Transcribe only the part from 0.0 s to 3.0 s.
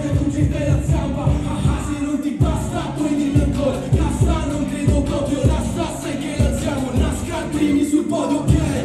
se ah, ah, non ti basta